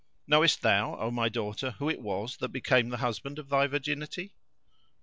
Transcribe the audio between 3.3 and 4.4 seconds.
of thy virginity?"